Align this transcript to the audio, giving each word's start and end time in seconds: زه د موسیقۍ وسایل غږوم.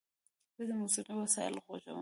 زه 0.55 0.63
د 0.69 0.71
موسیقۍ 0.81 1.13
وسایل 1.21 1.55
غږوم. 1.65 1.89